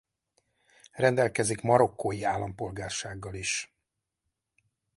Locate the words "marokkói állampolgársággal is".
1.61-3.73